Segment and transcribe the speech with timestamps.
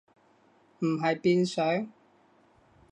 [0.79, 1.91] 唔係變上？